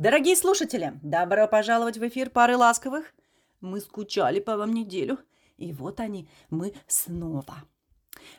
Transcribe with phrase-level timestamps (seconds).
[0.00, 3.12] Дорогие слушатели, добро пожаловать в эфир «Пары ласковых».
[3.60, 5.18] Мы скучали по вам неделю,
[5.58, 7.56] и вот они, мы снова.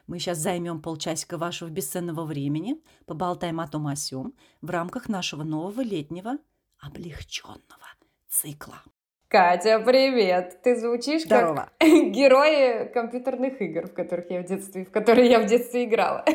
[0.07, 5.43] Мы сейчас займем полчасика вашего бесценного времени, поболтаем о том о сём в рамках нашего
[5.43, 6.39] нового летнего
[6.79, 7.89] облегченного
[8.27, 8.81] цикла.
[9.27, 10.63] Катя, привет!
[10.63, 11.69] Ты звучишь Здорово.
[11.77, 16.25] как герои компьютерных игр, в которых я в детстве, в которые я в детстве играла.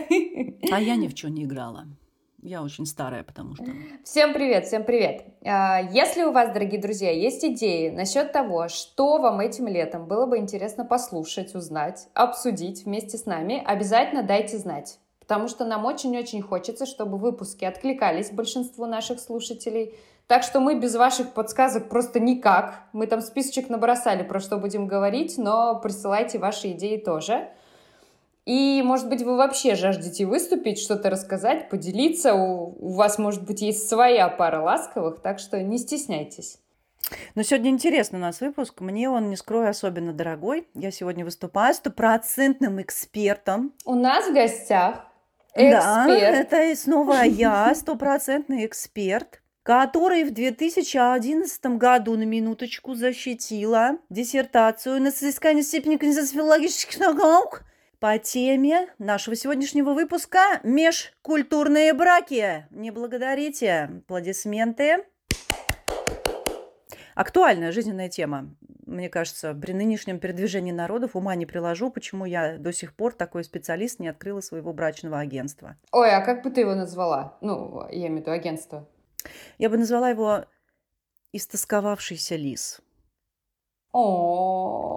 [0.70, 1.88] А я ни в чем не играла.
[2.46, 3.64] Я очень старая, потому что...
[4.05, 5.24] Всем привет, всем привет.
[5.45, 10.27] А, Если у вас, дорогие друзья, есть идеи насчет того, что вам этим летом было
[10.27, 15.01] бы интересно послушать, узнать, обсудить вместе с нами, обязательно дайте знать.
[15.18, 19.96] Потому что нам очень-очень хочется, чтобы выпуски откликались большинству наших слушателей.
[20.28, 22.84] Так что мы без ваших подсказок просто никак.
[22.93, 27.49] Мы там списочек набросали, про что будем говорить, но присылайте ваши идеи тоже.
[28.47, 32.33] И, может быть, вы вообще жаждете выступить, что-то рассказать, поделиться.
[32.35, 36.61] У, у вас, может быть, есть своя пара ласковых, так что не стесняйтесь.
[37.35, 38.80] Но сегодня интересный у нас выпуск.
[38.80, 40.69] Мне он, не скрою, особенно дорогой.
[40.74, 43.73] Я сегодня выступаю стопроцентным экспертом.
[43.85, 45.05] У нас в гостях
[45.57, 46.35] Да, эксперт.
[46.35, 55.11] это и снова я, стопроцентный эксперт, который в 2011 году на минуточку защитила диссертацию на
[55.11, 57.63] соискание степени кандидата филологических наук
[57.99, 62.66] по теме нашего сегодняшнего выпуска «Межкультурные браки».
[62.71, 64.03] Не благодарите.
[64.05, 65.05] Аплодисменты.
[67.15, 68.55] Актуальная жизненная тема.
[68.84, 73.43] Мне кажется, при нынешнем передвижении народов ума не приложу, почему я до сих пор такой
[73.43, 75.77] специалист не открыла своего брачного агентства.
[75.93, 77.39] Ой, а как бы ты его назвала?
[77.41, 78.89] Ну, я имею в виду агентство.
[79.59, 80.44] Я бы назвала его
[81.33, 82.81] «истосковавшийся лис».
[83.93, 84.96] О,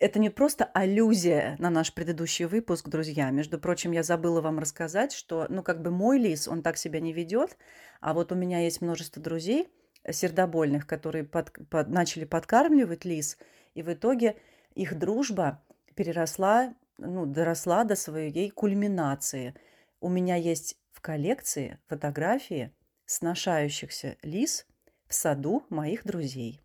[0.00, 3.30] Это не просто аллюзия на наш предыдущий выпуск, друзья.
[3.30, 7.00] Между прочим, я забыла вам рассказать, что, ну, как бы мой лис, он так себя
[7.00, 7.56] не ведет,
[8.00, 9.68] а вот у меня есть множество друзей
[10.08, 13.38] сердобольных, которые под- под- начали подкармливать лис,
[13.74, 14.36] и в итоге
[14.76, 15.64] их дружба
[15.96, 19.56] переросла, ну, доросла до своей кульминации.
[20.00, 22.72] У меня есть в коллекции фотографии
[23.04, 24.64] сношающихся лис
[25.08, 26.62] в саду моих друзей.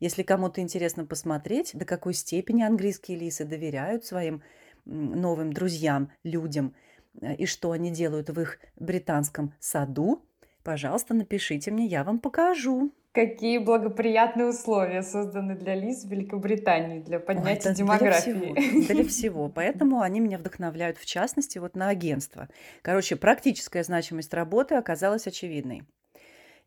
[0.00, 4.42] Если кому-то интересно посмотреть, до какой степени английские лисы доверяют своим
[4.84, 6.74] новым друзьям, людям,
[7.20, 10.22] э, и что они делают в их британском саду,
[10.62, 12.92] пожалуйста, напишите мне, я вам покажу.
[13.12, 18.30] какие благоприятные условия созданы для лис в Великобритании для Ой, поднятия это демографии.
[18.32, 19.48] Для всего, для всего.
[19.54, 22.48] Поэтому они меня вдохновляют, в частности, вот на агентство.
[22.82, 25.84] Короче, практическая значимость работы оказалась очевидной.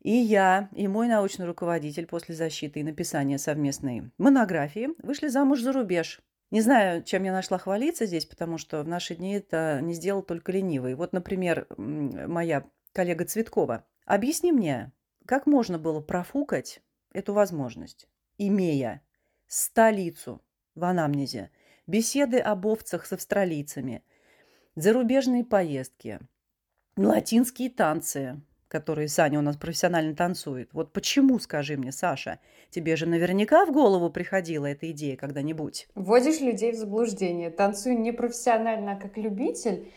[0.00, 5.72] И я, и мой научный руководитель после защиты и написания совместной монографии вышли замуж за
[5.72, 6.20] рубеж.
[6.50, 10.22] Не знаю, чем я нашла хвалиться здесь, потому что в наши дни это не сделал
[10.22, 10.94] только ленивый.
[10.94, 13.86] Вот, например, моя коллега Цветкова.
[14.04, 14.90] Объясни мне,
[15.26, 18.08] как можно было профукать эту возможность,
[18.38, 19.02] имея
[19.46, 20.42] столицу
[20.74, 21.50] в анамнезе,
[21.86, 24.02] беседы об овцах с австралийцами,
[24.74, 26.20] зарубежные поездки,
[26.96, 28.40] латинские танцы,
[28.70, 30.70] которые Саня у нас профессионально танцует.
[30.72, 32.38] Вот почему, скажи мне, Саша,
[32.70, 35.88] тебе же наверняка в голову приходила эта идея когда-нибудь?
[35.96, 37.50] Вводишь людей в заблуждение.
[37.50, 39.90] Танцую не профессионально, а как любитель.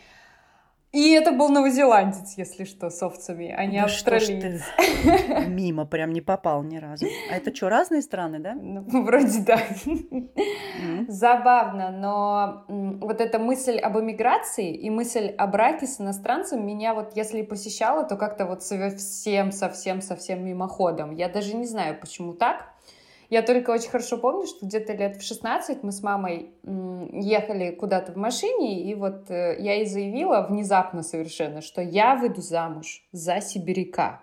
[0.93, 4.61] И это был новозеландец, если что, с овцами, а не Да что австралиец.
[5.03, 7.07] ты мимо прям не попал ни разу.
[7.31, 8.53] А это что, разные страны, да?
[8.53, 9.59] Ну, вроде да.
[9.87, 11.07] М.
[11.07, 17.13] Забавно, но вот эта мысль об эмиграции и мысль о браке с иностранцем меня вот
[17.15, 21.09] если посещала, то как-то вот совсем, совсем, совсем мимоходом.
[21.09, 22.72] Я даже не знаю, почему так.
[23.33, 26.51] Я только очень хорошо помню, что где-то лет в 16 мы с мамой
[27.11, 32.41] ехали куда-то в машине, и вот э, я ей заявила внезапно совершенно, что я выйду
[32.41, 34.21] замуж за сибиряка.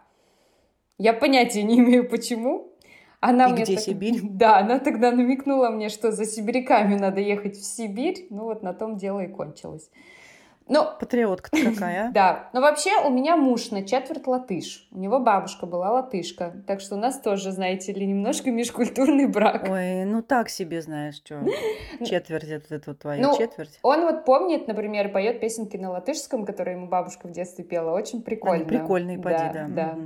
[0.96, 2.72] Я понятия не имею, почему.
[3.18, 4.20] Она И мне где так- Сибирь?
[4.22, 8.28] Да, она тогда намекнула мне, что за сибиряками надо ехать в Сибирь.
[8.30, 9.90] Ну вот на том дело и кончилось.
[10.70, 12.12] Ну, Патриотка-то какая, а?
[12.12, 12.48] да.
[12.52, 14.86] Но вообще у меня муж на четверть латыш.
[14.92, 16.62] У него бабушка была латышка.
[16.66, 19.66] Так что у нас тоже, знаете ли, немножко межкультурный брак.
[19.68, 21.44] Ой, ну так себе, знаешь, что.
[22.04, 23.80] Четверть это, это твоя Ну, четверть.
[23.82, 27.92] Он вот помнит, например, поет песенки на латышском, которые ему бабушка в детстве пела.
[27.92, 28.56] Очень прикольно.
[28.56, 29.68] Они прикольные, поди, Да, да.
[29.68, 29.96] да.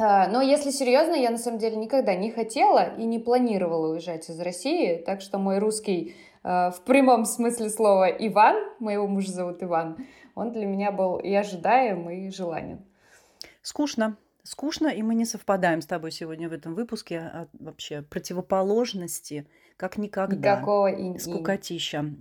[0.00, 4.30] А, Но если серьезно, я на самом деле никогда не хотела и не планировала уезжать
[4.30, 6.14] из России, так что мой русский
[6.48, 9.98] в прямом смысле слова Иван, моего мужа зовут Иван,
[10.34, 12.80] он для меня был и ожидаем, и желанен.
[13.60, 14.16] Скучно.
[14.44, 19.46] Скучно, и мы не совпадаем с тобой сегодня в этом выпуске о вообще противоположности,
[19.76, 20.54] как никогда.
[20.54, 22.14] Никакого инь Скукотища.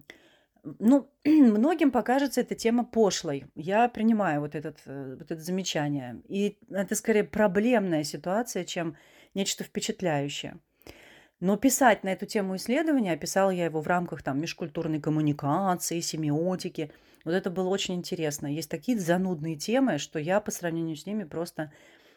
[0.80, 3.46] Ну, многим покажется эта тема пошлой.
[3.56, 6.22] Я принимаю вот, этот, э, вот это замечание.
[6.28, 8.98] И это скорее проблемная ситуация, чем
[9.34, 10.58] нечто впечатляющее.
[11.40, 16.92] Но писать на эту тему исследования, описала я его в рамках там, межкультурной коммуникации, семиотики.
[17.26, 18.48] Вот это было очень интересно.
[18.48, 21.72] Есть такие занудные темы, что я по сравнению с ними просто,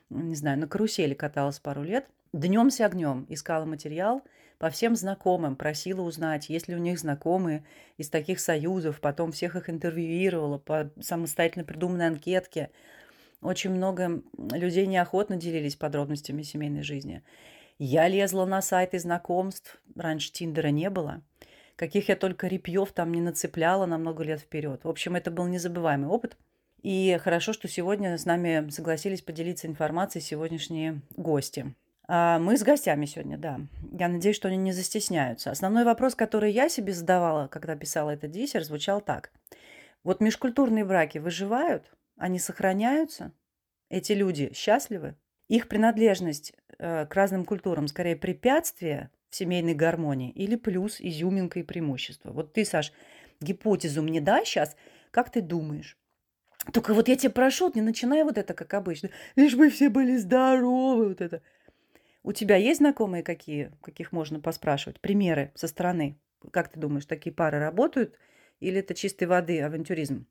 [0.08, 2.06] не знаю, на карусели каталась пару лет.
[2.32, 4.22] Днем с огнем искала материал–
[4.60, 7.64] по всем знакомым, просила узнать, есть ли у них знакомые
[7.96, 12.68] из таких союзов, потом всех их интервьюировала по самостоятельно придуманной анкетке.
[13.40, 14.22] Очень много
[14.52, 17.22] людей неохотно делились подробностями семейной жизни.
[17.82, 21.22] Я лезла на сайты знакомств, раньше Тиндера не было.
[21.76, 24.84] Каких я только репьев там не нацепляла на много лет вперед.
[24.84, 26.36] В общем, это был незабываемый опыт.
[26.82, 31.74] И хорошо, что сегодня с нами согласились поделиться информацией сегодняшние гости.
[32.06, 33.60] А, мы с гостями сегодня, да.
[33.98, 35.50] Я надеюсь, что они не застесняются.
[35.50, 39.32] Основной вопрос, который я себе задавала, когда писала этот диссер, звучал так.
[40.04, 41.90] Вот межкультурные браки выживают?
[42.18, 43.32] Они сохраняются?
[43.88, 45.16] Эти люди счастливы?
[45.50, 51.64] Их принадлежность э, к разным культурам скорее препятствие в семейной гармонии или плюс изюминка и
[51.64, 52.30] преимущество?
[52.30, 52.92] Вот ты, Саш,
[53.40, 54.76] гипотезу мне дай сейчас,
[55.10, 55.98] как ты думаешь?
[56.72, 59.10] Только вот я тебя прошу, не начинай вот это, как обычно.
[59.34, 61.42] Лишь бы все были здоровы, вот это.
[62.22, 65.00] У тебя есть знакомые какие, каких можно поспрашивать?
[65.00, 66.16] Примеры со стороны.
[66.52, 68.16] Как ты думаешь, такие пары работают?
[68.60, 70.28] Или это чистой воды авантюризм?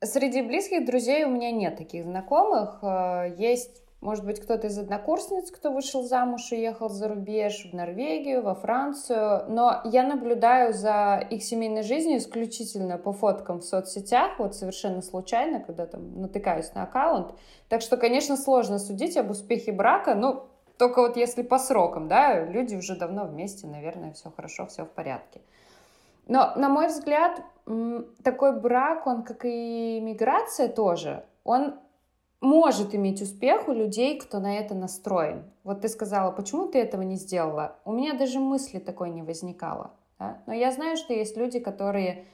[0.00, 2.78] Среди близких друзей у меня нет таких знакомых.
[2.82, 7.74] Э, есть, может быть, кто-то из однокурсниц, кто вышел замуж и ехал за рубеж, в
[7.74, 9.46] Норвегию, во Францию.
[9.48, 15.60] Но я наблюдаю за их семейной жизнью исключительно по фоткам в соцсетях, вот совершенно случайно,
[15.60, 17.34] когда там натыкаюсь на аккаунт.
[17.70, 20.14] Так что, конечно, сложно судить об успехе брака.
[20.14, 20.44] Ну,
[20.76, 24.90] только вот если по срокам, да, люди уже давно вместе, наверное, все хорошо, все в
[24.90, 25.40] порядке.
[26.26, 27.40] Но, на мой взгляд,
[28.22, 31.76] такой брак, он, как и миграция тоже, он
[32.40, 35.44] может иметь успех у людей, кто на это настроен.
[35.64, 37.76] Вот ты сказала, почему ты этого не сделала?
[37.84, 39.92] У меня даже мысли такой не возникало.
[40.18, 40.42] Да?
[40.46, 42.26] Но я знаю, что есть люди, которые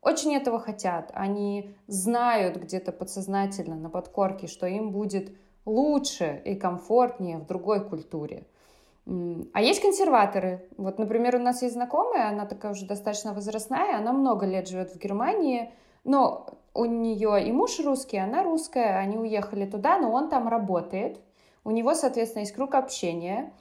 [0.00, 1.10] очень этого хотят.
[1.14, 5.32] Они знают где-то подсознательно на подкорке, что им будет
[5.64, 8.46] лучше и комфортнее в другой культуре.
[9.52, 10.68] А есть консерваторы.
[10.76, 14.90] Вот, например, у нас есть знакомая, она такая уже достаточно возрастная, она много лет живет
[14.90, 15.72] в Германии,
[16.02, 21.20] но у нее и муж русский, она русская, они уехали туда, но он там работает,
[21.64, 23.52] у него, соответственно, есть круг общения,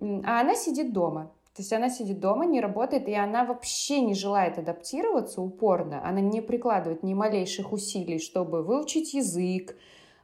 [0.00, 1.30] а она сидит дома.
[1.54, 6.20] То есть она сидит дома, не работает, и она вообще не желает адаптироваться упорно, она
[6.20, 9.76] не прикладывает ни малейших усилий, чтобы выучить язык,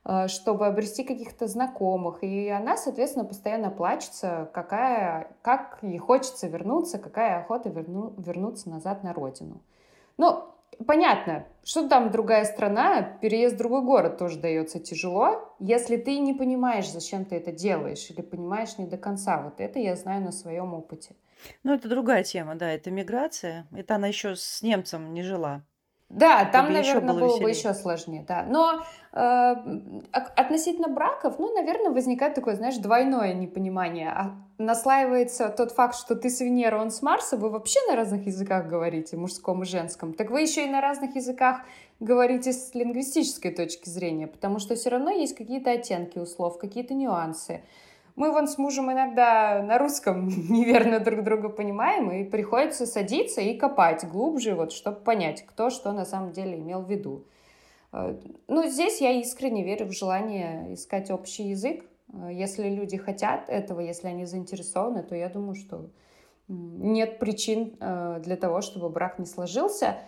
[0.03, 2.23] Э, чтобы обрести каких-то знакомых.
[2.23, 9.05] И она, соответственно, постоянно плачется, какая, как ей хочется вернуться, какая охота верну, вернуться назад
[9.05, 9.61] на родину.
[10.17, 10.45] Ну,
[10.85, 16.35] понятно, что там другая страна, переезд в другой город тоже дается тяжело, если ты не
[16.35, 19.43] понимаешь, зачем ты это делаешь, или понимаешь не до конца.
[19.43, 21.15] Вот это я знаю на своем опыте.
[21.63, 23.67] Ну, это другая тема, да, это миграция.
[23.73, 25.63] Это она еще с немцем не жила.
[26.11, 28.43] Да, там, наверное, было, было бы еще сложнее, да.
[28.43, 29.55] Но э,
[30.11, 34.09] относительно браков, ну, наверное, возникает такое, знаешь, двойное непонимание.
[34.11, 38.27] А наслаивается тот факт, что ты с Венеры, он с Марса, вы вообще на разных
[38.27, 40.13] языках говорите, мужском и женском.
[40.13, 41.61] Так вы еще и на разных языках
[42.01, 46.93] говорите с лингвистической точки зрения, потому что все равно есть какие-то оттенки у слов, какие-то
[46.93, 47.63] нюансы.
[48.17, 53.57] Мы вон с мужем иногда на русском неверно друг друга понимаем, и приходится садиться и
[53.57, 57.25] копать глубже, вот, чтобы понять, кто что на самом деле имел в виду.
[57.93, 58.17] Э,
[58.49, 61.85] ну, здесь я искренне верю в желание искать общий язык.
[62.13, 65.91] Э, если люди хотят этого, если они заинтересованы, то я думаю, что
[66.49, 69.99] нет причин э, для того, чтобы брак не сложился.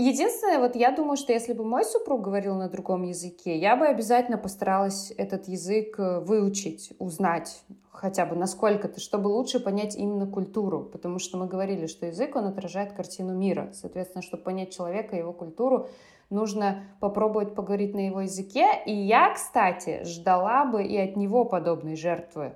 [0.00, 3.84] Единственное, вот я думаю, что если бы мой супруг говорил на другом языке, я бы
[3.84, 10.84] обязательно постаралась этот язык э, выучить, узнать хотя бы насколько-то, чтобы лучше понять именно культуру,
[10.84, 13.70] потому что мы говорили, что язык, он отражает картину мира.
[13.72, 15.88] Соответственно, чтобы понять человека и его культуру,
[16.30, 18.68] нужно попробовать поговорить на его языке.
[18.86, 22.54] И я, кстати, ждала бы и от него подобной жертвы.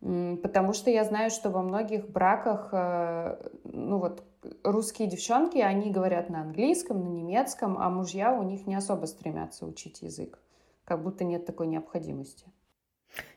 [0.00, 4.24] Потому что я знаю, что во многих браках, э, ну вот,
[4.64, 9.66] русские девчонки, они говорят на английском, на немецком, а мужья у них не особо стремятся
[9.66, 10.38] учить язык.
[10.84, 12.46] Как будто нет такой необходимости.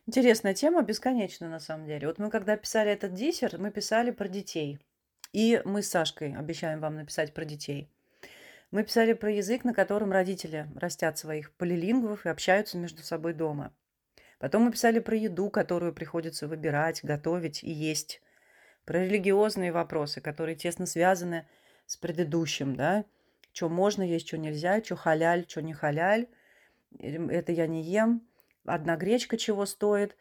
[0.06, 2.08] Интересная тема, бесконечно на самом деле.
[2.08, 4.80] Вот мы когда писали этот диссер, мы писали про детей.
[5.34, 7.90] И мы с Сашкой обещаем вам написать про детей.
[8.72, 13.74] Мы писали про язык, на котором родители растят своих полилингвов и общаются между собой дома.
[14.44, 18.22] Потом мы писали про еду, которую приходится выбирать, готовить и есть
[18.84, 21.48] про религиозные вопросы, которые тесно связаны
[21.86, 23.06] с предыдущим, да,
[23.54, 26.28] что можно есть, что нельзя, что халяль, что не халяль,
[27.00, 28.28] это я не ем,
[28.66, 30.18] одна гречка чего стоит.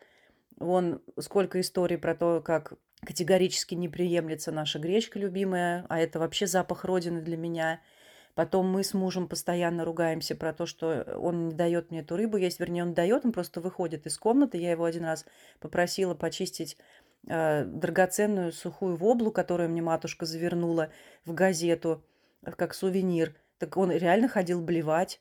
[0.56, 2.74] Вон сколько историй про то, как
[3.04, 7.80] категорически не приемлется наша гречка любимая, а это вообще запах родины для меня.
[8.34, 12.38] Потом мы с мужем постоянно ругаемся про то, что он не дает мне эту рыбу
[12.38, 12.60] есть.
[12.60, 14.56] Вернее, он дает, он просто выходит из комнаты.
[14.56, 15.26] Я его один раз
[15.60, 16.78] попросила почистить
[17.28, 20.88] э, драгоценную сухую воблу, которую мне матушка завернула
[21.26, 22.02] в газету,
[22.42, 23.34] как сувенир.
[23.58, 25.20] Так он реально ходил блевать.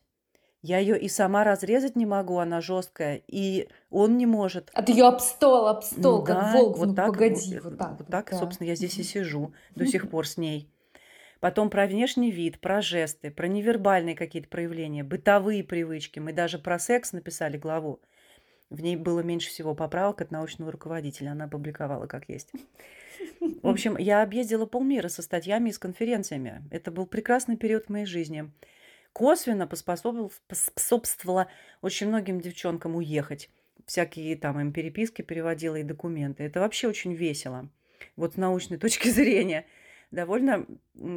[0.61, 4.69] Я ее и сама разрезать не могу, она жесткая, и он не может.
[4.73, 7.55] А ты ее об стол, об стол, ну, как да, волк, вот ну так, погоди,
[7.55, 7.95] вот, вот так.
[7.97, 8.37] Вот так, да.
[8.37, 10.70] собственно, я здесь и сижу до сих пор с ней.
[11.41, 16.19] Потом про внешний вид, про жесты, про невербальные какие-то проявления, бытовые привычки.
[16.19, 17.99] Мы даже про секс написали главу.
[18.69, 21.31] В ней было меньше всего поправок от научного руководителя.
[21.31, 22.53] Она опубликовала как есть.
[23.61, 26.63] В общем, я объездила полмира со статьями и с конференциями.
[26.71, 28.49] Это был прекрасный период в моей жизни
[29.13, 31.47] косвенно поспособствовала
[31.81, 33.49] очень многим девчонкам уехать.
[33.85, 36.43] Всякие там им переписки переводила и документы.
[36.43, 37.69] Это вообще очень весело.
[38.15, 39.65] Вот с научной точки зрения.
[40.11, 40.65] Довольно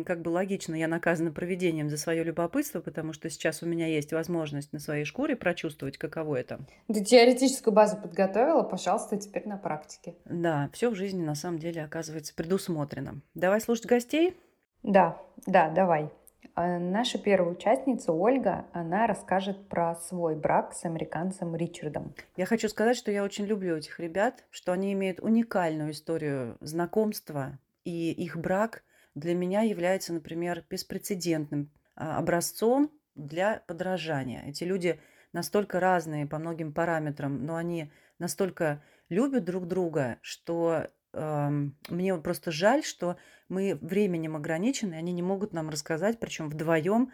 [0.07, 4.13] как бы логично я наказана проведением за свое любопытство, потому что сейчас у меня есть
[4.13, 6.61] возможность на своей шкуре прочувствовать, каково это.
[6.87, 10.15] Ты теоретическую базу подготовила, пожалуйста, теперь на практике.
[10.25, 13.21] Да, все в жизни на самом деле оказывается предусмотрено.
[13.35, 14.37] Давай слушать гостей?
[14.85, 16.11] Да, да, давай.
[16.55, 22.15] А наша первая участница Ольга, она расскажет про свой брак с американцем Ричардом.
[22.37, 27.59] Я хочу сказать, что я очень люблю этих ребят, что они имеют уникальную историю знакомства,
[27.85, 28.84] и их брак
[29.15, 34.43] для меня является, например, беспрецедентным а, образцом для подражания.
[34.47, 35.01] Эти люди
[35.33, 42.83] настолько разные по многим параметрам, но они настолько любят друг друга, что мне просто жаль,
[42.83, 43.17] что
[43.49, 47.13] мы временем ограничены, они не могут нам рассказать, причем вдвоем,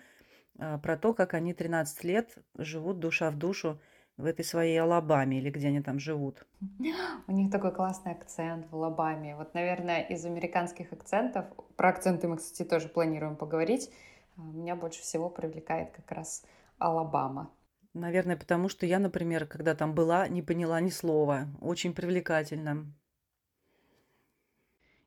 [0.58, 3.80] а, про то, как они 13 лет живут душа в душу
[4.20, 6.46] в этой своей Алабаме или где они там живут.
[7.26, 9.36] У них такой классный акцент в Алабаме.
[9.36, 11.46] Вот, наверное, из американских акцентов,
[11.76, 13.90] про акценты мы, кстати, тоже планируем поговорить,
[14.36, 16.44] а, меня больше всего привлекает как раз
[16.78, 17.50] Алабама.
[17.94, 21.48] Наверное, потому что я, например, когда там была, не поняла ни слова.
[21.60, 22.86] Очень привлекательно.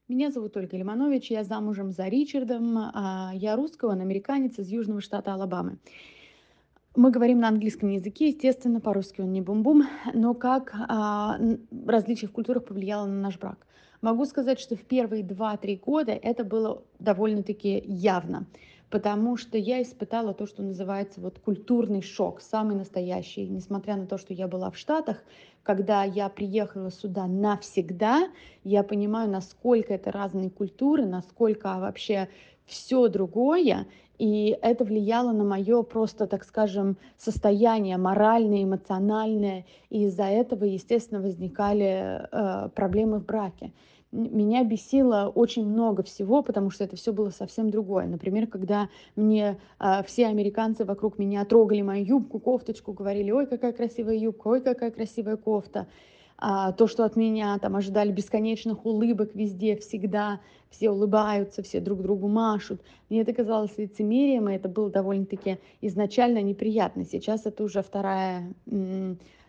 [0.10, 5.00] Меня зовут Ольга Лиманович, я замужем за Ричардом, а я русского, он американец из южного
[5.00, 5.77] штата Алабамы.
[6.95, 9.83] Мы говорим на английском языке, естественно, по-русски он не бум-бум,
[10.13, 11.39] но как а,
[11.88, 13.65] различие в культурах повлияло на наш брак.
[14.01, 18.45] Могу сказать, что в первые 2-3 года это было довольно-таки явно
[18.93, 23.47] потому что я испытала то, что называется вот культурный шок, самый настоящий.
[23.47, 25.23] Несмотря на то, что я была в Штатах,
[25.63, 28.29] когда я приехала сюда навсегда,
[28.63, 32.29] я понимаю, насколько это разные культуры, насколько вообще
[32.67, 40.25] все другое, и это влияло на мое просто, так скажем, состояние моральное, эмоциональное, и из-за
[40.25, 43.72] этого, естественно, возникали э, проблемы в браке
[44.13, 48.05] меня бесило очень много всего, потому что это все было совсем другое.
[48.05, 53.74] Например, когда мне э, все американцы вокруг меня трогали мою юбку, кофточку, говорили, ой, какая
[53.74, 55.88] красивая юбка, ой, какая красивая кофта.
[56.45, 62.01] А, то, что от меня там ожидали бесконечных улыбок везде, всегда, все улыбаются, все друг
[62.01, 62.81] другу машут.
[63.09, 67.05] Мне это казалось лицемерием, и это было довольно-таки изначально неприятно.
[67.05, 68.53] Сейчас это уже вторая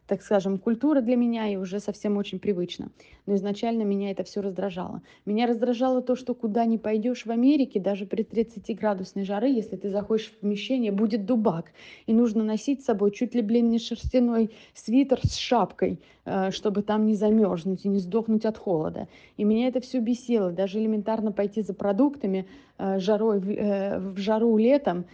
[0.07, 2.91] так скажем, культура для меня и уже совсем очень привычно.
[3.27, 5.03] Но изначально меня это все раздражало.
[5.25, 9.89] Меня раздражало то, что куда ни пойдешь в Америке, даже при 30-градусной жары, если ты
[9.89, 11.73] заходишь в помещение, будет дубак.
[12.07, 16.83] И нужно носить с собой чуть ли, блин, не шерстяной свитер с шапкой, э, чтобы
[16.83, 19.09] там не замерзнуть и не сдохнуть от холода.
[19.39, 20.51] И меня это все бесило.
[20.51, 22.47] Даже элементарно пойти за продуктами
[22.77, 25.07] э, жарой, э, в жару летом,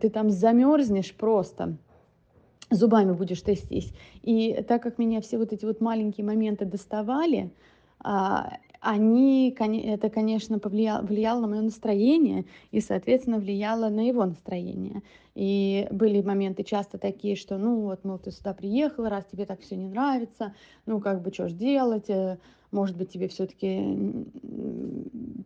[0.00, 1.76] ты там замерзнешь просто
[2.70, 3.92] зубами будешь трястись.
[4.22, 7.50] И так как меня все вот эти вот маленькие моменты доставали,
[8.00, 15.02] а, они, это, конечно, повлияло, влияло на мое настроение и, соответственно, влияло на его настроение.
[15.34, 19.60] И были моменты часто такие, что, ну, вот, мол, ты сюда приехала, раз тебе так
[19.60, 20.54] все не нравится,
[20.84, 22.38] ну, как бы, что ж делать, э,
[22.74, 23.96] может быть, тебе все-таки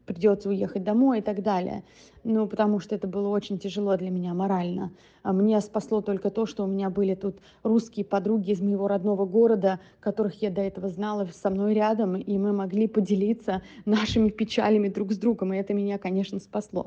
[0.07, 1.85] придется уехать домой и так далее.
[2.25, 4.91] Ну, потому что это было очень тяжело для меня морально.
[5.23, 9.27] А мне спасло только то, что у меня были тут русские подруги из моего родного
[9.27, 14.89] города, которых я до этого знала со мной рядом, и мы могли поделиться нашими печалями
[14.89, 16.87] друг с другом, и это меня, конечно, спасло.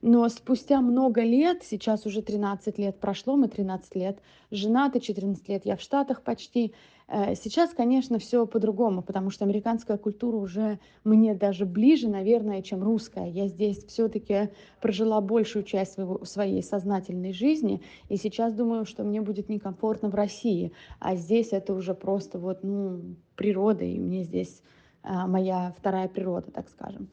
[0.00, 4.18] Но спустя много лет, сейчас уже 13 лет прошло, мы 13 лет
[4.50, 6.72] женаты, 14 лет я в Штатах почти,
[7.10, 13.26] Сейчас, конечно, все по-другому, потому что американская культура уже мне даже ближе, наверное, чем русская.
[13.30, 14.50] Я здесь все-таки
[14.82, 20.14] прожила большую часть своего, своей сознательной жизни, и сейчас думаю, что мне будет некомфортно в
[20.14, 23.00] России, а здесь это уже просто вот, ну,
[23.36, 24.60] природа, и мне здесь
[25.02, 27.08] а, моя вторая природа, так скажем.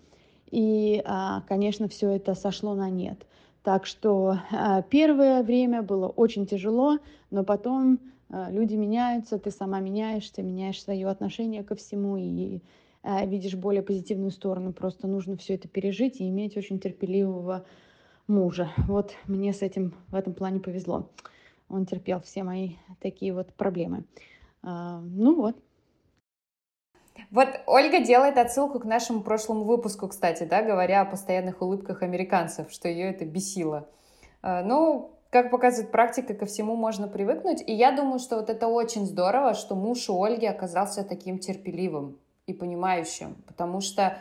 [0.51, 3.25] И, а, конечно, все это сошло на нет.
[3.63, 6.97] Так что а, первое время было очень тяжело,
[7.31, 12.61] но потом люди меняются, ты сама меняешься, меняешь свое отношение ко всему и
[13.03, 14.73] видишь более позитивную сторону.
[14.73, 17.65] Просто нужно все это пережить и иметь очень терпеливого
[18.27, 18.69] мужа.
[18.87, 21.09] Вот мне с этим в этом плане повезло.
[21.69, 24.05] Он терпел все мои такие вот проблемы.
[24.63, 25.55] Ну вот,
[27.31, 32.71] вот Ольга делает отсылку к нашему прошлому выпуску, кстати, да, говоря о постоянных улыбках американцев,
[32.71, 33.87] что ее это бесило.
[34.41, 37.61] А, ну, как показывает практика, ко всему можно привыкнуть.
[37.67, 42.17] И я думаю, что вот это очень здорово, что муж у Ольги оказался таким терпеливым
[42.47, 43.35] и понимающим.
[43.45, 44.17] Потому что,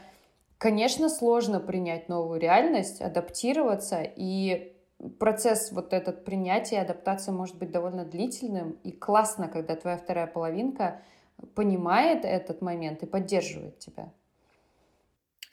[0.59, 4.00] конечно, сложно принять новую реальность, адаптироваться.
[4.02, 4.76] И
[5.21, 8.73] процесс вот этот принятия и адаптации может быть довольно длительным.
[8.83, 11.00] И классно, когда твоя вторая половинка—
[11.54, 14.12] понимает этот момент и поддерживает тебя.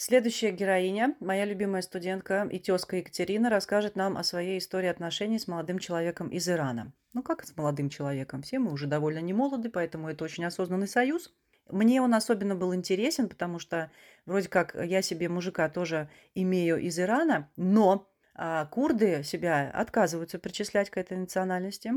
[0.03, 5.47] Следующая героиня, моя любимая студентка и тезка Екатерина, расскажет нам о своей истории отношений с
[5.47, 6.91] молодым человеком из Ирана.
[7.13, 8.41] Ну как с молодым человеком?
[8.41, 11.31] Все мы уже довольно не молоды, поэтому это очень осознанный союз.
[11.69, 13.91] Мне он особенно был интересен, потому что
[14.25, 20.89] вроде как я себе мужика тоже имею из Ирана, но а, курды себя отказываются причислять
[20.89, 21.91] к этой национальности.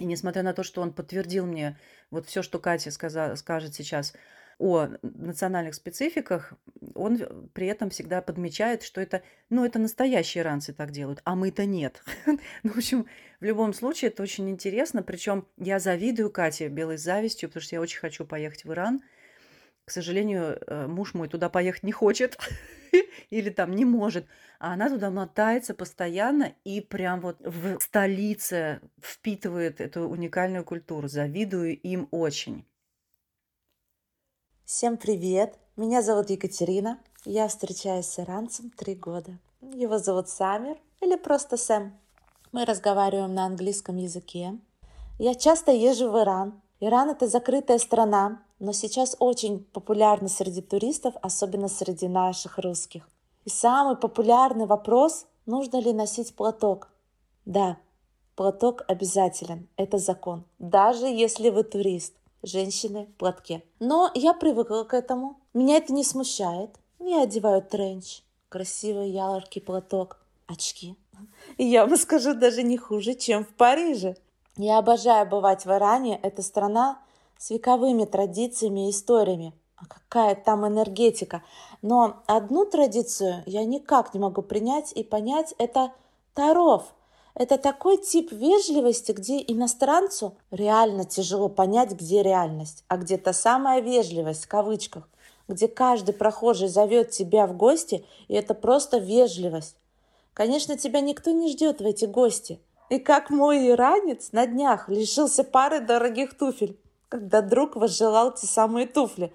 [0.00, 1.78] И несмотря на то, что он подтвердил мне
[2.10, 4.14] вот все, что Катя сказа, скажет сейчас
[4.60, 6.52] о национальных спецификах,
[6.94, 7.18] он
[7.54, 12.02] при этом всегда подмечает, что это, ну, это настоящие иранцы так делают, а мы-то нет.
[12.26, 12.38] ну,
[12.70, 13.06] в общем,
[13.40, 15.02] в любом случае это очень интересно.
[15.02, 19.00] Причем я завидую Кате белой завистью, потому что я очень хочу поехать в Иран.
[19.86, 22.38] К сожалению, э, муж мой туда поехать не хочет
[23.30, 24.26] или там не может.
[24.58, 31.08] А она туда мотается постоянно и прям вот в столице впитывает эту уникальную культуру.
[31.08, 32.66] Завидую им очень.
[34.72, 35.58] Всем привет!
[35.76, 37.00] Меня зовут Екатерина.
[37.24, 39.32] Я встречаюсь с иранцем три года.
[39.60, 41.92] Его зовут Самир или просто Сэм.
[42.52, 44.56] Мы разговариваем на английском языке.
[45.18, 46.60] Я часто езжу в Иран.
[46.78, 53.08] Иран– это закрытая страна, но сейчас очень популярна среди туристов, особенно среди наших русских.
[53.46, 56.92] И самый популярный вопрос– нужно ли носить платок?
[57.44, 57.76] Да,
[58.36, 62.14] платок обязателен, это закон, даже если вы турист.
[62.42, 63.62] Женщины в платке.
[63.80, 65.38] Но я привыкла к этому.
[65.52, 66.70] Меня это не смущает.
[66.98, 70.96] Я одеваю тренч, красивый яркий платок, очки.
[71.56, 74.16] И я вам скажу, даже не хуже, чем в Париже.
[74.56, 76.18] Я обожаю бывать в Иране.
[76.22, 77.00] Это страна,
[77.38, 79.54] с вековыми традициями и историями.
[79.76, 81.42] А какая там энергетика.
[81.80, 85.92] Но одну традицию я никак не могу принять и понять– это
[86.34, 86.94] таров.
[87.34, 93.80] Это такой тип вежливости, где иностранцу реально тяжело понять, где реальность, а где та самая
[93.80, 95.08] вежливость, в кавычках,
[95.48, 99.76] где каждый прохожий зовет тебя в гости, и это просто вежливость.
[100.34, 102.60] Конечно, тебя никто не ждет в эти гости.
[102.88, 106.76] И как мой иранец на днях лишился пары дорогих туфель
[107.10, 109.32] когда друг возжелал те самые туфли.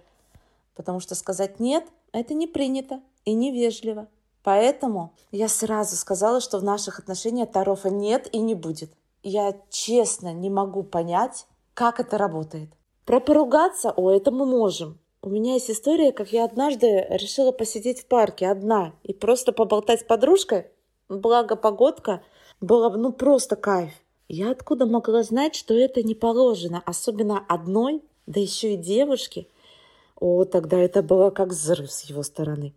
[0.75, 4.07] Потому что сказать «нет»— это не принято и невежливо.
[4.45, 8.91] Поэтому я сразу сказала, что в наших отношениях Тарофа нет и не будет.
[9.23, 12.69] Я честно не могу понять, как это работает.
[13.05, 14.99] Про поругаться, о, это мы можем.
[15.23, 20.01] У меня есть история, как я однажды решила посидеть в парке одна и просто поболтать
[20.01, 20.67] с подружкой.
[21.09, 22.21] Благо погодка
[22.61, 23.93] была ну просто кайф.
[24.27, 29.47] Я откуда могла знать, что это не положено, особенно одной, да еще и девушке?
[30.19, 32.75] О, тогда это было как взрыв с его стороны.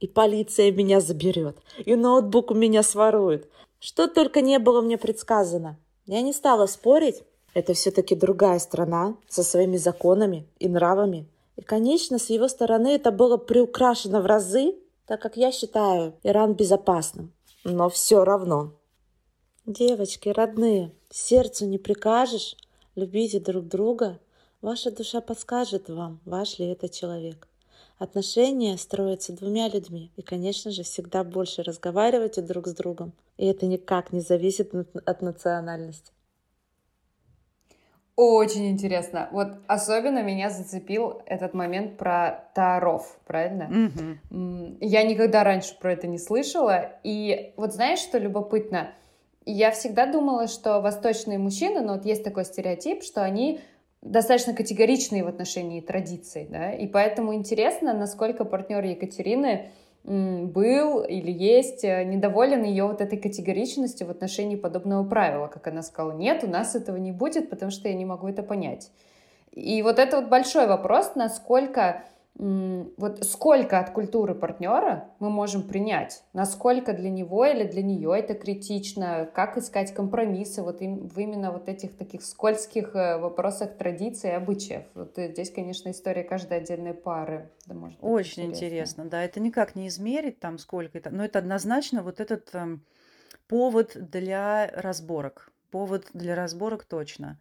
[0.00, 3.48] И полиция меня заберет, и ноутбук у меня сворует.
[3.78, 5.78] Что только не было мне предсказано.
[6.06, 7.22] Я не стала спорить.
[7.54, 11.28] Это все-таки другая страна со своими законами и нравами.
[11.56, 14.74] И, конечно, с его стороны это было приукрашено в разы,
[15.06, 17.32] так как я считаю Иран безопасным.
[17.64, 18.72] Но все равно
[19.66, 22.56] Девочки, родные, сердцу не прикажешь,
[22.96, 24.18] любите друг друга.
[24.62, 27.46] Ваша душа подскажет вам, ваш ли это человек.
[28.00, 30.10] Отношения строятся двумя людьми.
[30.16, 33.12] И, конечно же, всегда больше разговаривайте друг с другом.
[33.36, 34.72] И это никак не зависит
[35.04, 36.10] от национальности.
[38.16, 39.28] Очень интересно.
[39.32, 43.90] Вот особенно меня зацепил этот момент про таров, правильно?
[44.30, 44.78] Угу.
[44.80, 46.92] Я никогда раньше про это не слышала.
[47.04, 48.94] И вот знаешь, что любопытно?
[49.44, 53.60] Я всегда думала, что восточные мужчины, ну вот есть такой стереотип, что они
[54.02, 59.70] достаточно категоричные в отношении традиций, да, и поэтому интересно, насколько партнер Екатерины
[60.04, 65.82] был или есть э, недоволен ее вот этой категоричностью в отношении подобного правила, как она
[65.82, 68.90] сказала, нет, у нас этого не будет, потому что я не могу это понять.
[69.52, 72.04] И вот это вот большой вопрос, насколько
[72.36, 78.34] вот сколько от культуры партнера мы можем принять, насколько для него или для нее это
[78.34, 84.30] критично, как искать компромиссы вот им, в именно вот этих таких скользких э, вопросах традиций
[84.30, 84.84] и обычаев.
[84.94, 87.50] Вот э, здесь, конечно, история каждой отдельной пары.
[87.66, 88.66] Да, может быть Очень интересно.
[88.66, 92.78] интересно, да, это никак не измерить там сколько это, но это однозначно вот этот э,
[93.48, 97.38] повод для разборок, повод для разборок точно.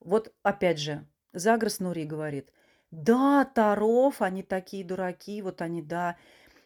[0.00, 2.50] Вот опять же, Загрос Нури говорит–
[2.90, 6.16] да, Таров, они такие дураки, вот они, да.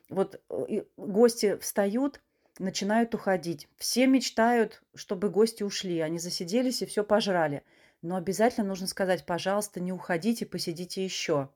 [0.09, 2.21] Вот э, гости встают,
[2.59, 3.69] начинают уходить.
[3.77, 6.01] Все мечтают, чтобы гости ушли.
[6.01, 7.63] Они засиделись и все пожрали.
[8.01, 11.51] Но обязательно нужно сказать, пожалуйста, не уходите, посидите еще.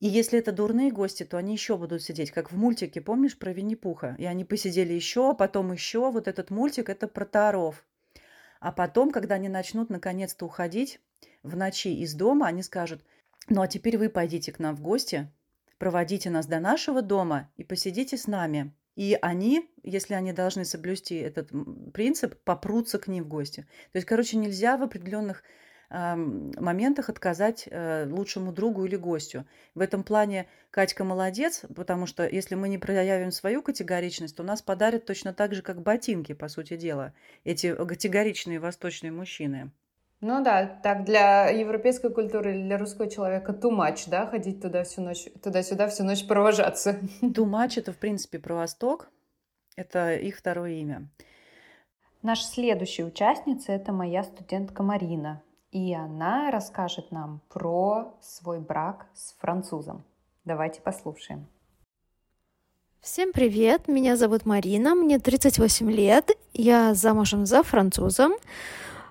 [0.00, 3.52] И если это дурные гости, то они еще будут сидеть, как в мультике, помнишь, про
[3.52, 4.16] Винни-Пуха?
[4.18, 6.10] И они посидели еще, а потом еще.
[6.10, 7.84] Вот этот мультик– это про Таров.
[8.60, 11.00] А потом, когда они начнут наконец-то уходить
[11.42, 13.02] в ночи из дома, они скажут–
[13.48, 15.30] ну а теперь вы пойдите к нам в гости,
[15.78, 18.72] проводите нас до нашего дома и посидите с нами.
[18.96, 21.50] И они, если они должны соблюсти этот
[21.92, 23.62] принцип, попрутся к ним в гости.
[23.92, 25.42] То есть, короче, нельзя в определенных
[25.90, 29.46] э, моментах отказать э, лучшему другу или гостю.
[29.74, 34.62] В этом плане Катька молодец, потому что если мы не проявим свою категоричность, то нас
[34.62, 39.72] подарят точно так же, как ботинки, по сути дела, эти категоричные восточные мужчины.
[40.20, 44.84] Ну да, так для европейской культуры или для русского человека too much, да, ходить туда
[44.84, 46.98] всю ночь, туда-сюда всю ночь провожаться.
[47.20, 49.10] Too much это, в принципе, про Восток.
[49.76, 51.08] Это их второе имя.
[52.22, 55.42] Наша следующая участница– это моя студентка Марина.
[55.72, 60.04] И она расскажет нам про свой брак с французом.
[60.44, 61.48] Давайте послушаем.
[63.00, 68.32] Всем привет, меня зовут Марина, мне 38 лет, я замужем за французом.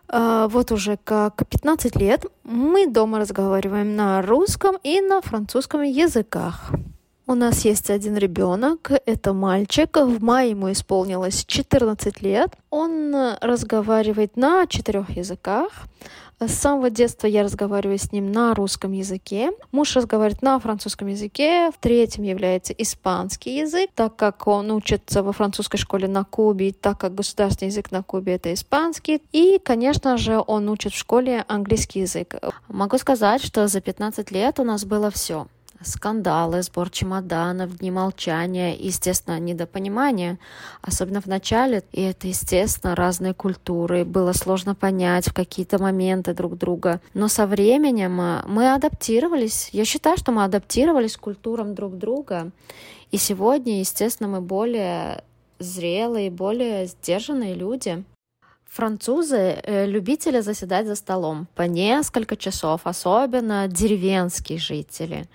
[0.08, 6.72] А, вот уже как 15 лет мы дома разговариваем на русском и на французском языках.
[7.26, 9.96] У нас есть один ребенок, это мальчик.
[9.96, 12.50] В мае ему исполнилось 14 лет.
[12.70, 15.72] Он разговаривает на четырех языках.
[16.48, 19.52] С самого детства я разговариваю с ним на русском языке.
[19.72, 21.72] Муж разговаривает на французском языке.
[21.72, 26.98] В третьем является испанский язык, так как он учится во французской школе на Кубе, так
[27.00, 29.22] как государственный язык на Кубе это испанский.
[29.32, 32.36] И, конечно же, он учит в школе английский язык.
[32.68, 35.48] Могу сказать, что за 15 лет у нас было все
[35.84, 40.39] скандалы, сбор чемоданов, дни молчания, естественно, недопонимание,
[40.82, 41.84] особенно в начале.
[41.91, 44.06] И это, естественно, разные культуры.
[44.06, 47.02] Было сложно понять в какие-то моменты друг друга.
[47.13, 49.69] Но со временем э, мы адаптировались.
[49.72, 52.52] Я считаю, что мы адаптировались к культурам друг друга.
[53.12, 55.24] И сегодня, естественно, мы более
[55.60, 58.04] зрелые, более сдержанные люди.
[58.74, 65.28] Французы э, любители заседать за столом по несколько часов, особенно деревенские жители.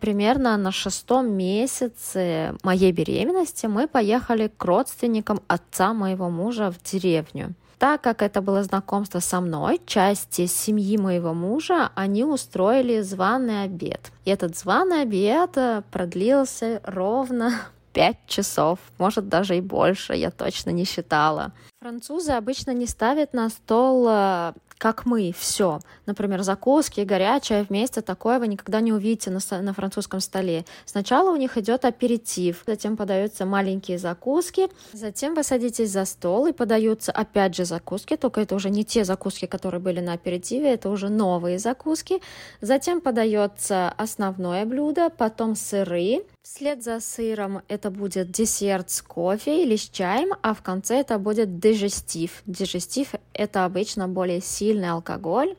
[0.00, 7.54] Примерно на шестом месяце моей беременности мы поехали к родственникам отца моего мужа в деревню.
[7.78, 14.12] Так как это было знакомство со мной, части семьи моего мужа, они устроили званый обед.
[14.26, 17.52] И этот званый обед э, продлился ровно
[17.94, 21.52] пять часов, может даже и больше, я точно не считала.
[21.80, 25.80] Французы обычно не ставят на стол э, как мы, все.
[26.06, 30.64] Например, закуски, горячее вместе, такое вы никогда не увидите на, на французском столе.
[30.86, 36.52] Сначала у них идет аперитив, затем подаются маленькие закуски, затем вы садитесь за стол и
[36.52, 40.88] подаются опять же закуски, только это уже не те закуски, которые были на аперитиве, это
[40.88, 42.22] уже новые закуски.
[42.62, 49.76] Затем подается основное блюдо, потом сыры, Вслед за сыром это будет десерт с кофе или
[49.76, 52.42] с чаем, а в конце это будет дежестив.
[52.46, 55.54] Дежестив– это обычно более сильный алкоголь.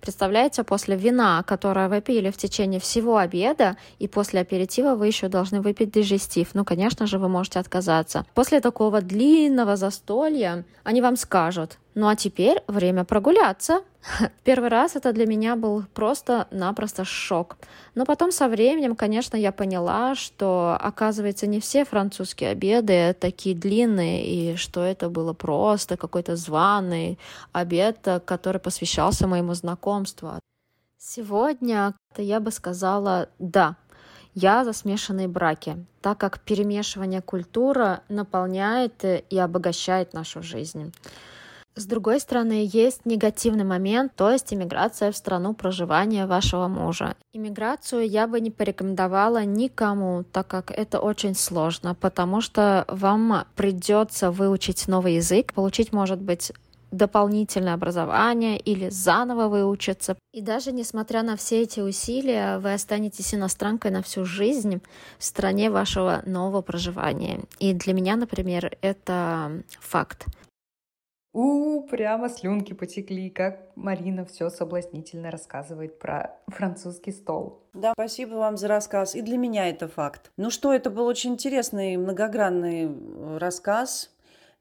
[0.00, 5.28] Представляете, после вина, которое вы пили в течение всего обеда, и после аперитива вы еще
[5.28, 6.50] должны выпить дежестив.
[6.54, 8.24] Ну, конечно же, вы можете отказаться.
[8.34, 13.80] После такого длинного застолья они вам скажут, Ну а теперь время прогуляться.
[14.44, 17.56] Первый раз это для меня был просто-напросто шок.
[17.94, 24.26] Но потом со временем, конечно, я поняла, что, оказывается, не все французские обеды такие длинные,
[24.26, 27.18] и что это было просто какой-то званый
[27.52, 30.38] обед, который посвящался моему знакомству.
[30.98, 33.76] Сегодня я бы сказала «да»,
[34.34, 40.92] я за смешанные браки, так как перемешивание культуры наполняет и обогащает нашу жизнь.
[41.78, 47.16] С другой стороны, есть негативный момент, то есть иммиграция в страну проживания вашего мужа.
[47.34, 54.30] Иммиграцию я бы не порекомендовала никому, так как это очень сложно, потому что вам придется
[54.30, 56.50] выучить новый язык, получить, может быть,
[56.92, 60.16] дополнительное образование или заново выучиться.
[60.32, 64.80] И даже несмотря на все эти усилия, вы останетесь иностранкой на всю жизнь
[65.18, 67.42] в стране вашего нового проживания.
[67.58, 70.26] И для меня, например, это факт.
[71.36, 77.60] У, прямо слюнки потекли, как Марина все соблазнительно рассказывает про французский стол.
[77.74, 79.14] Да, спасибо вам за рассказ.
[79.14, 80.30] И для меня это факт.
[80.38, 84.16] Ну что, это был очень интересный, многогранный э, рассказ.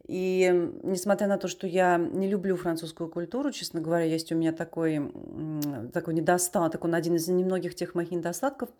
[0.05, 4.51] И несмотря на то, что я не люблю французскую культуру, честно говоря, есть у меня
[4.51, 5.13] такой,
[5.93, 8.67] такой недостаток, он один из немногих тех моих недостатков–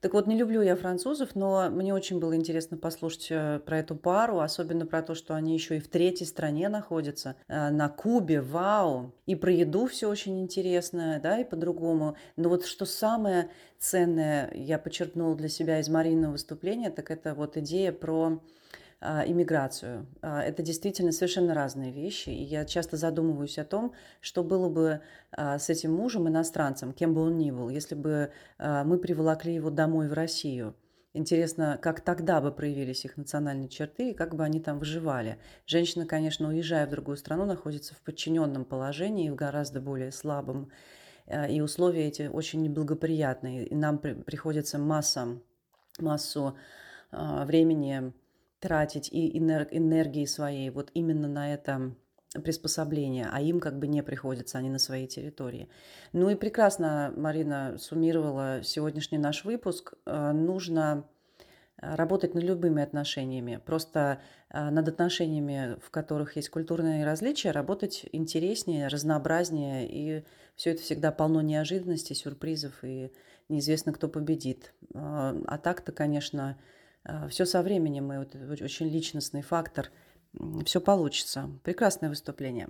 [0.00, 3.96] так вот, не люблю я французов, но мне очень было интересно послушать э, про эту
[3.96, 8.40] пару, особенно про то, что они еще и в третьей стране находятся, э, на Кубе,
[8.40, 9.12] вау.
[9.26, 12.16] И про еду все очень интересно, да, и по-другому.
[12.36, 17.56] Но вот что самое ценное я почерпнула для себя из Мариного выступления, так это вот
[17.56, 18.40] идея про
[19.00, 20.06] иммиграцию.
[20.22, 25.02] А, это действительно совершенно разные вещи, и я часто задумываюсь о том, что было бы
[25.32, 29.70] а, с этим мужем иностранцем, кем бы он ни был, если бы мы приволокли его
[29.70, 30.74] домой в Россию.
[31.12, 35.38] Интересно, как тогда бы проявились их национальные черты и как бы они там выживали.
[35.66, 40.70] Женщина, конечно, уезжая в другую страну, находится в подчиненном положении, в гораздо более слабом,
[41.48, 43.66] и условия эти очень неблагоприятные.
[43.66, 45.40] И нам приходится масса,
[45.98, 46.58] массу
[47.10, 48.12] времени
[48.66, 51.94] тратить и энергии своей вот именно на это
[52.42, 55.68] приспособление, а им как бы не приходится, они на своей территории.
[56.12, 59.94] Ну и прекрасно Марина суммировала сегодняшний наш выпуск.
[60.04, 61.04] Э, нужно
[61.78, 63.60] работать над любыми отношениями.
[63.64, 69.86] Просто э, над отношениями, в которых есть культурные различия, работать интереснее, разнообразнее.
[69.88, 70.24] И
[70.56, 73.12] все это всегда полно неожиданностей, сюрпризов, и
[73.48, 74.74] неизвестно, кто победит.
[74.94, 76.58] Э, а так-то, конечно,
[77.28, 79.90] все со временем, и вот очень личностный фактор.
[80.64, 81.50] Все получится.
[81.62, 82.68] Прекрасное выступление.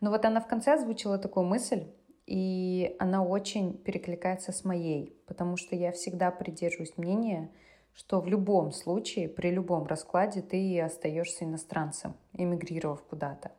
[0.00, 1.86] Ну вот она в конце озвучила такую мысль,
[2.26, 7.50] и она очень перекликается с моей, потому что я всегда придерживаюсь мнения,
[7.94, 13.52] что в любом случае, при любом раскладе ты остаешься иностранцем, эмигрировав куда-то.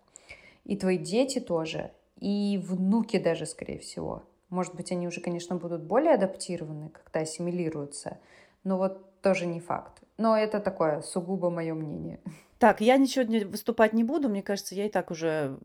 [0.63, 4.23] И твои дети тоже, и внуки даже, скорее всего.
[4.49, 8.17] Может быть, они уже, конечно, будут более адаптированы, когда ассимилируются,
[8.63, 10.03] но вот тоже не факт.
[10.17, 12.19] Но это такое сугубо мое мнение.
[12.59, 14.29] Так, я ничего не выступать не буду.
[14.29, 15.57] Мне кажется, я и так уже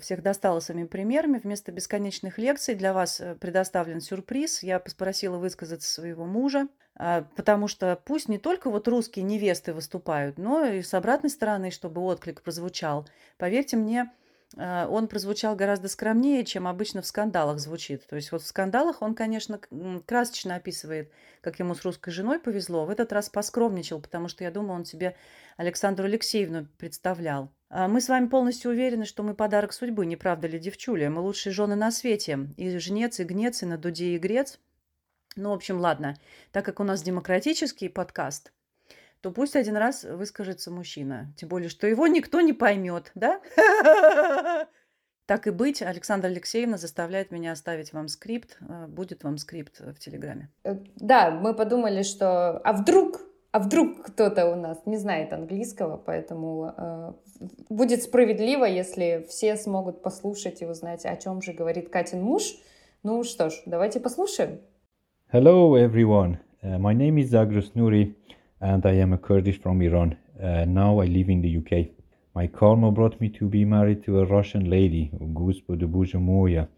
[0.00, 1.38] всех достала своими примерами.
[1.38, 4.62] Вместо бесконечных лекций для вас э, предоставлен сюрприз.
[4.62, 10.38] Я попросила высказаться своего мужа, а, потому что пусть не только вот русские невесты выступают,
[10.38, 13.06] но и с обратной стороны, чтобы отклик прозвучал.
[13.36, 14.10] Поверьте мне,
[14.56, 18.06] он прозвучал гораздо скромнее, чем обычно в скандалах звучит.
[18.06, 19.60] То есть вот в скандалах он, конечно,
[20.06, 22.86] красочно описывает, как ему с русской женой повезло.
[22.86, 25.16] В этот раз поскромничал, потому что я думаю, он себе
[25.56, 27.50] Александру Алексеевну представлял.
[27.68, 31.10] А мы с вами полностью уверены, что мы подарок судьбы, не правда ли, девчуля?
[31.10, 32.48] Мы лучшие жены на свете.
[32.56, 34.60] И жнец, и гнец, и на дуде, и грец.
[35.34, 36.16] Ну, в общем, ладно.
[36.52, 38.52] Так как у нас демократический подкаст,
[39.26, 41.34] то пусть один раз выскажется мужчина.
[41.36, 43.40] Тем более, что его никто не поймет, да?
[45.26, 48.56] Так и быть, Александра Алексеевна заставляет меня оставить вам скрипт.
[48.60, 50.52] Э, будет вам скрипт в Телеграме.
[50.62, 52.58] Э, да, мы подумали, что...
[52.58, 57.12] А вдруг а вдруг кто-то у нас не знает английского, поэтому э,
[57.68, 62.44] будет справедливо, если все смогут послушать и узнать, о чем же говорит Катин муж.
[63.02, 64.60] Ну что ж, давайте послушаем.
[65.32, 68.14] Hello everyone, uh, my name is Zagros Nuri.
[68.60, 70.16] And I am a Kurdish from Iran.
[70.42, 71.88] Uh, now I live in the UK.
[72.34, 76.68] My karma brought me to be married to a Russian lady, de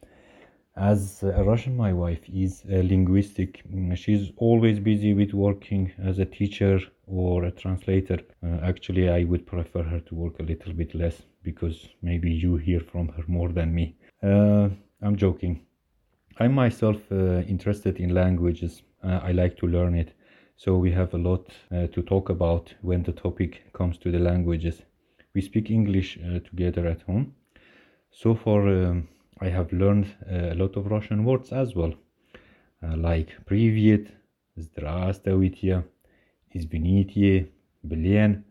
[0.77, 3.63] As a Russian, my wife is a linguistic.
[3.95, 8.21] She's always busy with working as a teacher or a translator.
[8.43, 12.57] Uh, actually, I would prefer her to work a little bit less because maybe you
[12.57, 13.97] hear from her more than me.
[14.23, 14.69] Uh,
[15.03, 15.67] I'm joking.
[16.39, 18.83] I'm myself uh, interested in languages.
[19.03, 20.13] Uh, I like to learn it.
[20.58, 24.20] So we have a lot uh, to talk about when the topic comes to the
[24.20, 24.82] languages.
[25.34, 27.34] We speak English uh, together at home.
[28.12, 29.08] So far, um,
[29.42, 31.94] I have learned a lot of Russian words as well,
[32.84, 34.08] uh, like Privyet,
[34.56, 35.84] Здравствуйте,
[36.54, 37.48] Извините,
[37.84, 38.44] Блин.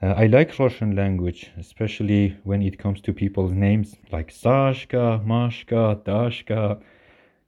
[0.00, 5.96] Uh, I like Russian language, especially when it comes to people's names like Sashka, Mashka,
[6.04, 6.80] Dashka,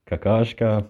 [0.06, 0.88] Kakashka.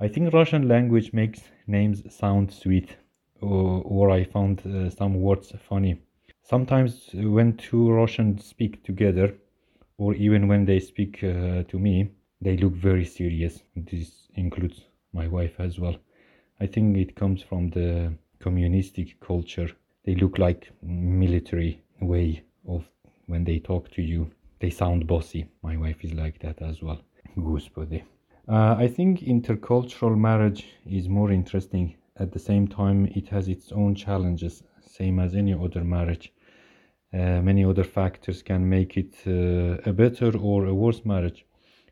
[0.00, 2.96] I think Russian language makes names sound sweet,
[3.40, 6.00] or, or I found uh, some words funny.
[6.42, 9.34] Sometimes, when two Russians speak together,
[9.98, 12.10] or even when they speak uh, to me,
[12.40, 13.62] they look very serious.
[13.76, 15.96] This includes my wife as well.
[16.60, 19.70] I think it comes from the communistic culture.
[20.04, 22.84] They look like military way of
[23.26, 24.30] when they talk to you.
[24.60, 25.46] They sound bossy.
[25.62, 27.00] My wife is like that as well.
[27.36, 28.02] Господи.
[28.45, 31.95] Uh, I think intercultural marriage is more interesting.
[32.17, 36.33] At the same time, it has its own challenges, same as any other marriage.
[37.13, 41.45] Uh, many other factors can make it uh, a better or a worse marriage.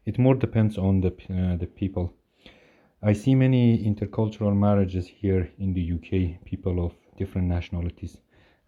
[0.06, 2.14] It more depends on the uh, the people.
[3.02, 6.44] I see many intercultural marriages here in the UK.
[6.44, 8.18] People of different nationalities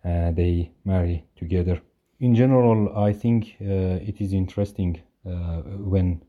[0.06, 1.82] uh, they marry together.
[2.20, 6.22] In general, I think uh, it is interesting when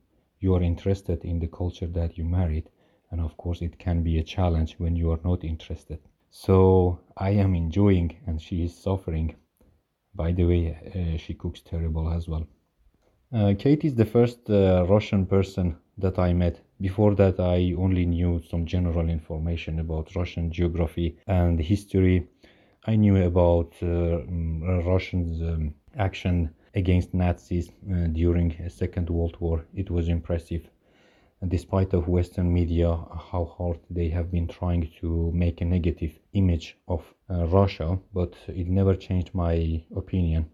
[0.44, 2.66] you are interested in the culture that you married
[3.10, 6.00] and of course it can be a challenge when you are not interested.
[6.30, 6.56] So
[7.28, 9.28] i am enjoying and she is suffering.
[10.22, 12.44] By the way uh, she cooks terrible as well.
[13.38, 15.66] Uh, kate is the first uh, russian person
[16.04, 16.56] that i met.
[16.88, 22.16] Before that i only knew some general information about russian geography and history.
[22.92, 25.62] I knew about uh, mm, russians um,
[26.08, 26.36] action
[26.74, 29.64] against Nazis uh, during Second World War.
[29.74, 30.68] It was impressive.
[31.46, 32.96] Despite of Western media,
[33.30, 38.34] how hard they have been trying to make a negative image of uh, Russia, but
[38.48, 40.46] it never changed my opinion.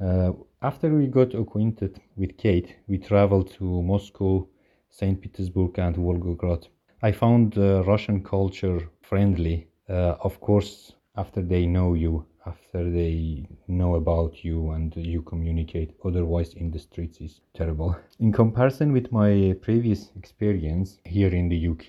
[0.00, 4.48] Uh, after we got acquainted with Kate, we traveled to Moscow,
[4.90, 5.20] St.
[5.20, 6.66] Petersburg, and Volgograd.
[7.02, 9.68] I found uh, Russian culture friendly.
[9.88, 15.94] Uh, of course, after they know you after they know about you and you communicate
[16.04, 17.96] otherwise in the streets is terrible.
[18.18, 21.86] In comparison with my previous experience here in the uk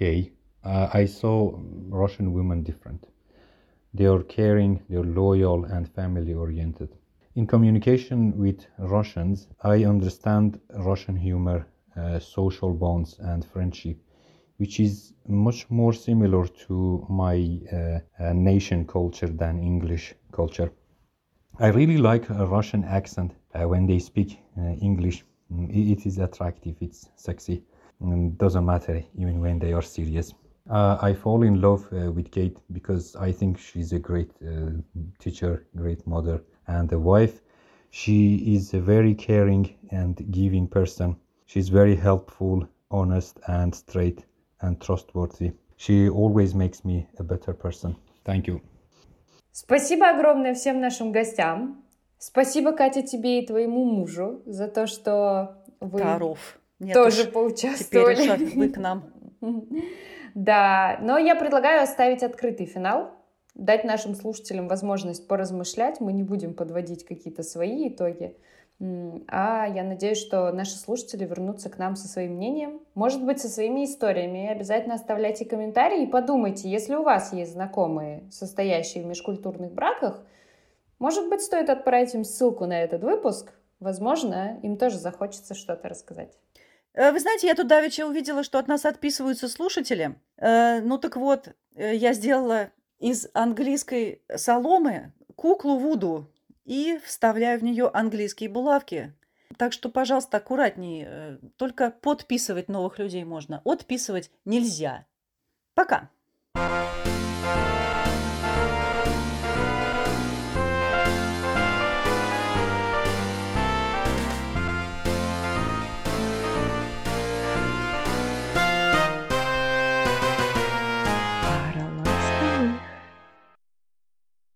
[0.64, 1.36] uh, i saw
[1.90, 3.08] russian women different.
[3.94, 6.90] They are caring they're loyal and family oriented.
[7.36, 13.98] In communication with russians i understand russian humor uh, social bonds and friendship
[14.58, 17.38] which is much more similar to my
[17.72, 20.72] uh, uh, nation culture than English culture.
[21.60, 25.24] I really like a Russian accent uh, when they speak uh, English.
[25.52, 27.64] Mm, it is attractive, it's sexy,
[28.02, 30.34] and doesn't matter even when they are serious.
[30.70, 34.32] Uh, I fall in love uh, with Kate because I think she's a great
[35.20, 37.42] teacher, great mother, and a wife.
[37.92, 41.16] She is a very caring and giving person.
[41.46, 44.26] She's very helpful, honest, and straight
[44.62, 45.52] and trustworthy.
[45.78, 47.96] She always makes me a better person.
[48.24, 48.62] Thank you.
[49.54, 51.86] Спасибо огромное всем нашим гостям.
[52.18, 56.60] Спасибо, Катя, тебе и твоему мужу за то, что вы Коров.
[56.80, 58.16] Нет тоже поучаствовали.
[58.16, 59.14] Теперь вы к нам.
[60.36, 63.12] Да, но я предлагаю оставить открытый финал,
[63.54, 66.00] дать нашим слушателям возможность поразмышлять.
[66.00, 68.36] Мы не будем подводить какие-то свои итоги.
[69.28, 73.48] А я надеюсь, что наши слушатели вернутся к нам со своим мнением, может быть, со
[73.48, 74.48] своими историями.
[74.48, 80.22] Обязательно оставляйте комментарии и подумайте, если у вас есть знакомые, состоящие в межкультурных браках,
[81.00, 83.54] может быть, стоит отправить им ссылку на этот выпуск.
[83.80, 86.38] Возможно, им тоже захочется что-то рассказать.
[86.94, 90.16] Э, вы знаете, я тут давеча увидела, что от нас отписываются слушатели.
[90.38, 92.70] Э, ну так вот, э, я сделала
[93.00, 96.28] из английской соломы куклу Вуду
[96.66, 99.14] и вставляю в нее английские булавки.
[99.58, 101.08] Так что, пожалуйста, аккуратнее.
[101.08, 103.62] Э, только подписывать новых людей можно.
[103.66, 105.06] Отписывать нельзя.
[105.76, 106.10] Пока.